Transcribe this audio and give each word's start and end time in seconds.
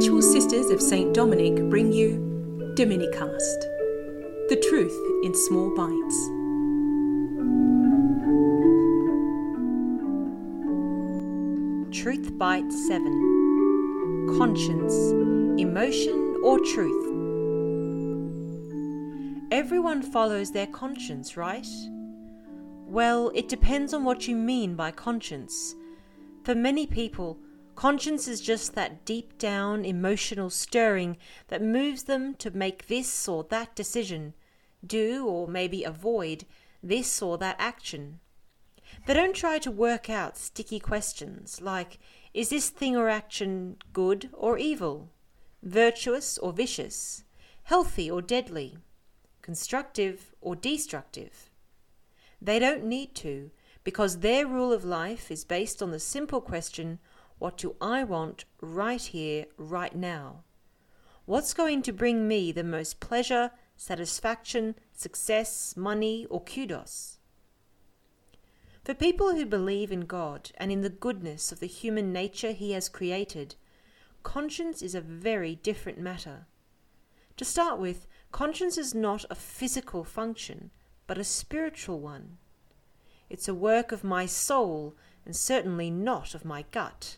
Conventual 0.00 0.22
Sisters 0.22 0.70
of 0.70 0.80
St. 0.80 1.12
Dominic 1.12 1.56
bring 1.68 1.92
you 1.92 2.72
Dominicast, 2.74 3.60
the 4.48 4.56
truth 4.70 4.98
in 5.22 5.34
small 5.34 5.68
bites. 5.76 6.16
Truth 11.94 12.32
Byte 12.38 12.72
7 12.72 14.38
Conscience, 14.38 14.94
Emotion 15.60 16.38
or 16.42 16.58
Truth? 16.60 17.04
Everyone 19.52 20.00
follows 20.00 20.50
their 20.50 20.68
conscience, 20.68 21.36
right? 21.36 21.68
Well, 22.86 23.30
it 23.34 23.50
depends 23.50 23.92
on 23.92 24.04
what 24.04 24.26
you 24.26 24.34
mean 24.34 24.76
by 24.76 24.92
conscience. 24.92 25.74
For 26.44 26.54
many 26.54 26.86
people, 26.86 27.38
conscience 27.80 28.28
is 28.28 28.42
just 28.42 28.74
that 28.74 29.06
deep 29.06 29.38
down 29.38 29.86
emotional 29.86 30.50
stirring 30.50 31.16
that 31.48 31.62
moves 31.62 32.02
them 32.02 32.34
to 32.34 32.50
make 32.50 32.88
this 32.88 33.26
or 33.26 33.42
that 33.44 33.74
decision, 33.74 34.34
do 34.86 35.26
or 35.26 35.48
maybe 35.48 35.82
avoid 35.82 36.44
this 36.82 37.22
or 37.22 37.38
that 37.38 37.56
action. 37.58 38.20
They 39.06 39.14
don't 39.14 39.34
try 39.34 39.58
to 39.60 39.70
work 39.70 40.10
out 40.10 40.36
sticky 40.36 40.78
questions 40.78 41.62
like 41.62 41.98
is 42.34 42.50
this 42.50 42.68
thing 42.68 42.98
or 42.98 43.08
action 43.08 43.78
good 43.94 44.28
or 44.34 44.58
evil, 44.58 45.08
virtuous 45.62 46.36
or 46.36 46.52
vicious, 46.52 47.24
healthy 47.62 48.10
or 48.10 48.20
deadly, 48.20 48.76
constructive 49.40 50.34
or 50.42 50.54
destructive. 50.54 51.48
They 52.42 52.58
don't 52.58 52.84
need 52.84 53.14
to, 53.14 53.50
because 53.84 54.18
their 54.18 54.46
rule 54.46 54.70
of 54.70 54.84
life 54.84 55.30
is 55.30 55.44
based 55.46 55.82
on 55.82 55.92
the 55.92 55.98
simple 55.98 56.42
question 56.42 56.98
what 57.40 57.56
do 57.56 57.74
I 57.80 58.04
want 58.04 58.44
right 58.60 59.00
here, 59.00 59.46
right 59.56 59.96
now? 59.96 60.44
What's 61.24 61.54
going 61.54 61.80
to 61.82 61.92
bring 61.92 62.28
me 62.28 62.52
the 62.52 62.62
most 62.62 63.00
pleasure, 63.00 63.50
satisfaction, 63.78 64.74
success, 64.92 65.74
money, 65.74 66.26
or 66.28 66.44
kudos? 66.44 67.16
For 68.84 68.92
people 68.92 69.34
who 69.34 69.46
believe 69.46 69.90
in 69.90 70.02
God 70.02 70.50
and 70.58 70.70
in 70.70 70.82
the 70.82 70.90
goodness 70.90 71.50
of 71.50 71.60
the 71.60 71.66
human 71.66 72.12
nature 72.12 72.52
He 72.52 72.72
has 72.72 72.90
created, 72.90 73.54
conscience 74.22 74.82
is 74.82 74.94
a 74.94 75.00
very 75.00 75.54
different 75.54 75.98
matter. 75.98 76.46
To 77.38 77.44
start 77.46 77.78
with, 77.78 78.06
conscience 78.32 78.76
is 78.76 78.94
not 78.94 79.24
a 79.30 79.34
physical 79.34 80.04
function, 80.04 80.70
but 81.06 81.16
a 81.16 81.24
spiritual 81.24 82.00
one. 82.00 82.36
It's 83.30 83.48
a 83.48 83.54
work 83.54 83.92
of 83.92 84.04
my 84.04 84.26
soul 84.26 84.94
and 85.24 85.34
certainly 85.34 85.90
not 85.90 86.34
of 86.34 86.44
my 86.44 86.66
gut. 86.70 87.16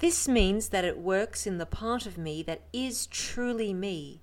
This 0.00 0.28
means 0.28 0.68
that 0.68 0.84
it 0.84 0.96
works 0.96 1.44
in 1.44 1.58
the 1.58 1.66
part 1.66 2.06
of 2.06 2.16
me 2.16 2.44
that 2.44 2.62
is 2.72 3.08
truly 3.08 3.74
me, 3.74 4.22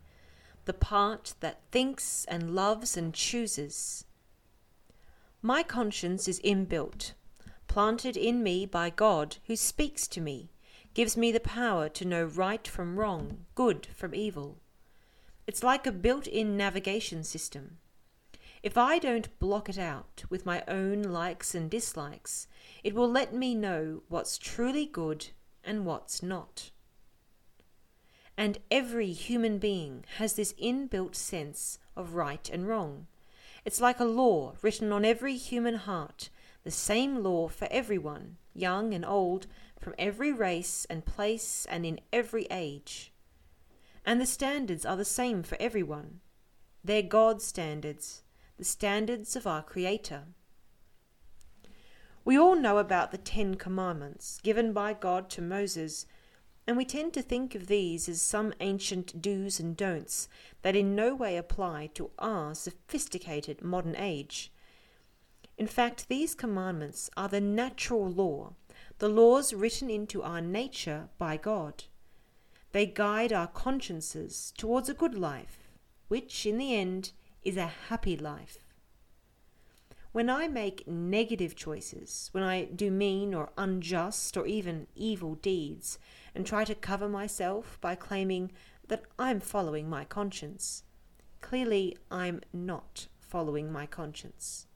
the 0.64 0.74
part 0.74 1.34
that 1.42 1.70
thinks 1.70 2.24
and 2.30 2.56
loves 2.56 2.96
and 2.96 3.14
chooses. 3.14 4.06
My 5.42 5.64
conscience 5.64 6.30
is 6.30 6.40
inbuilt, 6.40 7.12
planted 7.68 8.16
in 8.16 8.42
me 8.42 8.66
by 8.66 8.90
God 8.90 9.36
who 9.48 9.58
speaks 9.58 10.08
to 10.08 10.22
me, 10.22 10.50
gives 10.94 11.18
me 11.18 11.34
the 11.34 11.42
power 11.42 11.90
to 11.90 12.06
know 12.06 12.24
right 12.24 12.66
from 12.66 12.98
wrong, 12.98 13.46
good 13.54 13.86
from 13.88 14.16
evil. 14.16 14.60
It's 15.46 15.62
like 15.62 15.86
a 15.86 15.92
built 15.92 16.26
in 16.26 16.56
navigation 16.56 17.22
system. 17.26 17.80
If 18.64 18.78
I 18.78 18.98
don't 18.98 19.38
block 19.40 19.68
it 19.68 19.78
out 19.78 20.24
with 20.30 20.46
my 20.46 20.64
own 20.70 21.04
likes 21.04 21.54
and 21.54 21.70
dislikes, 21.70 22.48
it 22.82 22.96
will 22.96 23.12
let 23.12 23.34
me 23.34 23.54
know 23.54 24.04
what's 24.08 24.38
truly 24.38 24.86
good 24.86 25.28
and 25.66 25.86
what's 25.86 26.22
not. 26.24 26.72
And 28.38 28.60
every 28.70 29.12
human 29.12 29.58
being 29.58 30.04
has 30.18 30.34
this 30.34 30.54
inbuilt 30.54 31.16
sense 31.16 31.80
of 31.96 32.14
right 32.14 32.50
and 32.50 32.68
wrong. 32.68 33.08
It's 33.64 33.82
like 33.82 34.00
a 34.00 34.06
law 34.06 34.54
written 34.62 34.92
on 34.92 35.06
every 35.06 35.36
human 35.38 35.76
heart, 35.76 36.30
the 36.64 36.72
same 36.72 37.24
law 37.24 37.48
for 37.48 37.68
everyone, 37.72 38.38
young 38.54 38.94
and 38.94 39.06
old, 39.06 39.48
from 39.80 39.96
every 39.98 40.32
race 40.32 40.86
and 40.90 41.06
place 41.06 41.66
and 41.70 41.86
in 41.86 42.00
every 42.12 42.48
age. 42.52 43.12
And 44.06 44.22
the 44.22 44.26
standards 44.26 44.86
are 44.86 44.96
the 44.96 45.06
same 45.06 45.42
for 45.42 45.58
everyone. 45.60 46.20
They're 46.84 47.02
God's 47.02 47.44
standards, 47.44 48.22
the 48.58 48.64
standards 48.64 49.36
of 49.36 49.48
our 49.48 49.64
Creator. 49.64 50.26
We 52.26 52.40
all 52.40 52.56
know 52.56 52.80
about 52.80 53.12
the 53.12 53.20
Ten 53.20 53.54
Commandments 53.54 54.40
given 54.42 54.74
by 54.74 54.94
God 54.94 55.30
to 55.30 55.44
Moses, 55.44 56.08
and 56.66 56.76
we 56.76 56.84
tend 56.84 57.14
to 57.14 57.22
think 57.22 57.54
of 57.54 57.68
these 57.68 58.10
as 58.10 58.20
some 58.20 58.52
ancient 58.60 59.22
do's 59.22 59.60
and 59.60 59.78
don'ts 59.78 60.28
that 60.64 60.76
in 60.76 60.96
no 60.96 61.14
way 61.14 61.38
apply 61.38 61.92
to 61.94 62.10
our 62.18 62.56
sophisticated 62.56 63.64
modern 63.64 63.96
age. 63.96 64.52
In 65.60 65.68
fact, 65.68 66.10
these 66.10 66.34
commandments 66.34 67.12
are 67.16 67.30
the 67.30 67.40
natural 67.40 68.10
law, 68.10 68.54
the 68.98 69.08
laws 69.08 69.54
written 69.54 69.92
into 69.92 70.24
our 70.24 70.42
nature 70.42 71.10
by 71.20 71.38
God. 71.38 71.84
They 72.72 72.88
guide 72.88 73.34
our 73.34 73.48
consciences 73.48 74.52
towards 74.58 74.90
a 74.90 74.96
good 74.96 75.14
life, 75.14 75.70
which, 76.08 76.48
in 76.48 76.58
the 76.58 76.74
end, 76.76 77.12
is 77.44 77.56
a 77.56 77.68
happy 77.90 78.18
life. 78.18 78.65
When 80.16 80.30
I 80.30 80.48
make 80.48 80.88
negative 80.88 81.58
choices, 81.58 82.30
when 82.32 82.42
I 82.42 82.64
do 82.64 82.90
mean 82.90 83.34
or 83.34 83.52
unjust 83.58 84.38
or 84.38 84.48
even 84.48 84.88
evil 84.96 85.36
deeds, 85.36 86.00
and 86.34 86.46
try 86.46 86.64
to 86.64 86.74
cover 86.74 87.10
myself 87.10 87.78
by 87.82 87.96
claiming 87.96 88.54
that 88.88 89.04
I'm 89.20 89.42
following 89.42 89.90
my 89.90 90.06
conscience, 90.06 90.84
clearly 91.42 91.98
I'm 92.10 92.40
not 92.54 93.10
following 93.20 93.74
my 93.74 93.86
conscience. 93.86 94.68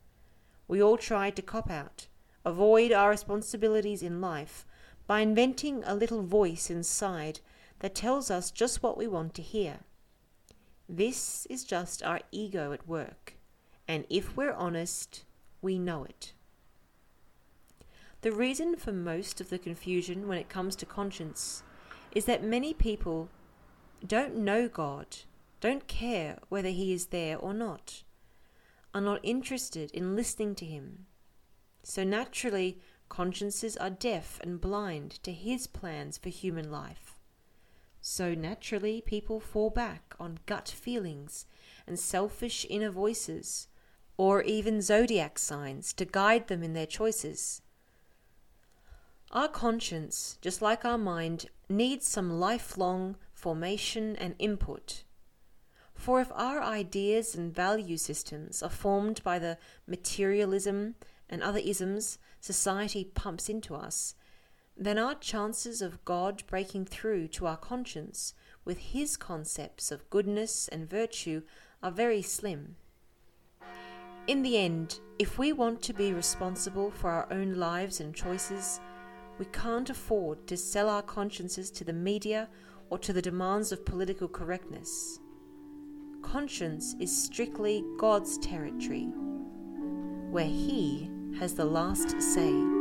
We 0.68 0.84
all 0.84 0.98
try 0.98 1.30
to 1.30 1.42
cop 1.42 1.72
out, 1.72 2.08
avoid 2.44 2.92
our 2.92 3.10
responsibilities 3.10 4.04
in 4.04 4.20
life 4.20 4.66
by 5.08 5.22
inventing 5.22 5.84
a 5.86 5.96
little 5.96 6.22
voice 6.22 6.70
inside 6.70 7.40
that 7.80 7.96
tells 7.96 8.30
us 8.30 8.52
just 8.52 8.84
what 8.84 8.98
we 8.98 9.08
want 9.08 9.36
to 9.36 9.42
hear. 9.42 9.80
This 10.90 11.46
is 11.46 11.64
just 11.64 12.04
our 12.04 12.20
ego 12.30 12.74
at 12.74 12.90
work, 12.90 13.36
and 13.88 14.04
if 14.10 14.36
we're 14.36 14.52
honest, 14.52 15.24
we 15.62 15.78
know 15.78 16.04
it. 16.04 16.34
The 18.22 18.32
reason 18.32 18.76
for 18.76 18.92
most 18.92 19.40
of 19.40 19.50
the 19.50 19.60
confusion 19.60 20.28
when 20.28 20.38
it 20.38 20.50
comes 20.50 20.76
to 20.78 20.86
conscience 20.86 21.64
is 22.12 22.26
that 22.26 22.44
many 22.44 22.74
people 22.74 23.30
don't 24.06 24.36
know 24.36 24.68
God, 24.68 25.08
don't 25.62 25.88
care 25.88 26.38
whether 26.50 26.70
He 26.70 26.94
is 26.94 27.08
there 27.08 27.38
or 27.38 27.54
not, 27.54 28.04
are 28.94 29.02
not 29.02 29.20
interested 29.24 29.92
in 29.92 30.16
listening 30.16 30.56
to 30.56 30.66
Him. 30.66 31.06
So 31.84 32.04
naturally, 32.04 32.80
consciences 33.08 33.78
are 33.78 33.90
deaf 33.90 34.40
and 34.44 34.60
blind 34.60 35.12
to 35.24 35.32
His 35.32 35.68
plans 35.68 36.18
for 36.18 36.30
human 36.30 36.72
life. 36.72 37.20
So 38.02 38.34
naturally, 38.34 39.02
people 39.02 39.40
fall 39.40 39.70
back 39.70 40.16
on 40.20 40.40
gut 40.46 40.70
feelings 40.70 41.46
and 41.86 42.00
selfish 42.00 42.66
inner 42.70 42.92
voices, 42.92 43.68
or 44.20 44.42
even 44.44 44.82
zodiac 44.82 45.40
signs 45.40 45.94
to 45.94 46.04
guide 46.04 46.50
them 46.50 46.62
in 46.62 46.74
their 46.74 46.86
choices. 46.86 47.62
Our 49.32 49.48
conscience, 49.48 50.38
just 50.42 50.62
like 50.62 50.84
our 50.84 50.98
mind, 50.98 51.46
needs 51.70 52.06
some 52.06 52.38
lifelong 52.38 53.16
formation 53.32 54.18
and 54.18 54.36
input. 54.38 55.06
For 55.96 56.20
if 56.20 56.34
our 56.34 56.62
ideas 56.62 57.34
and 57.34 57.56
value 57.56 57.96
systems 57.96 58.62
are 58.62 58.70
formed 58.70 59.24
by 59.24 59.40
the 59.40 59.58
materialism 59.88 60.96
and 61.30 61.42
other 61.42 61.60
isms 61.64 62.18
society 62.42 63.06
pumps 63.06 63.48
into 63.48 63.74
us, 63.74 64.16
then 64.76 64.98
our 64.98 65.16
chances 65.16 65.82
of 65.82 66.04
God 66.04 66.44
breaking 66.46 66.88
through 66.88 67.30
to 67.30 67.48
our 67.48 67.56
conscience 67.58 68.34
with 68.66 68.80
His 68.80 69.16
concepts 69.16 69.94
of 69.94 70.10
goodness 70.10 70.68
and 70.68 70.90
virtue 70.90 71.44
are 71.82 71.90
very 71.90 72.22
slim. 72.22 72.76
In 74.30 74.44
the 74.44 74.60
end, 74.60 75.00
if 75.18 75.40
we 75.40 75.54
want 75.54 75.82
to 75.82 75.92
be 75.92 76.14
responsible 76.14 76.92
for 76.92 77.10
our 77.10 77.28
own 77.34 77.56
lives 77.56 78.00
and 78.00 78.14
choices, 78.14 78.80
we 79.40 79.46
can't 79.46 79.90
afford 79.90 80.46
to 80.46 80.56
sell 80.56 80.88
our 80.88 81.02
consciences 81.02 81.72
to 81.72 81.84
the 81.84 81.94
media 81.94 82.48
or 82.92 83.00
to 83.00 83.12
the 83.12 83.24
demands 83.24 83.72
of 83.72 83.84
political 83.84 84.28
correctness. 84.28 85.20
Conscience 86.22 86.96
is 87.00 87.24
strictly 87.24 87.84
God's 87.98 88.38
territory, 88.38 89.08
where 90.30 90.46
He 90.46 91.10
has 91.40 91.56
the 91.56 91.66
last 91.66 92.22
say. 92.22 92.79